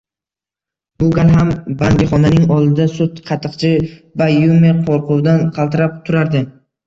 [1.01, 1.51] Bu gal ham
[1.81, 3.71] bangixonaning oldida sut-qatiqchi
[4.23, 6.43] Bayyumi qo`rquvdan qaltirab turardi